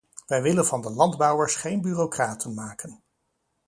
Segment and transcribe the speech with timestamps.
[0.27, 3.03] Wij willen van de landbouwers geen bureaucraten maken.